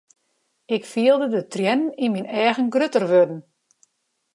Ik 0.75 0.83
fielde 0.91 1.27
de 1.35 1.43
triennen 1.53 1.95
yn 2.05 2.13
myn 2.13 2.29
eagen 2.43 2.67
grutter 2.73 3.05
wurden. 3.11 3.39